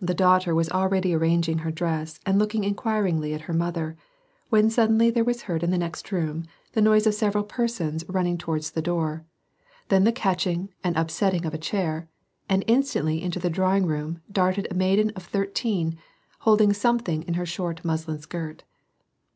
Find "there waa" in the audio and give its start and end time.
5.10-5.32